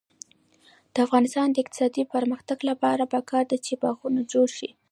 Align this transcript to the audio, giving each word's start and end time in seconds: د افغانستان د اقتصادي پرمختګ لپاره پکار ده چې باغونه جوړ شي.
د 0.93 0.95
افغانستان 1.05 1.47
د 1.51 1.57
اقتصادي 1.63 2.03
پرمختګ 2.13 2.59
لپاره 2.69 3.03
پکار 3.13 3.43
ده 3.51 3.57
چې 3.65 3.73
باغونه 3.81 4.21
جوړ 4.33 4.47
شي. 4.57 4.69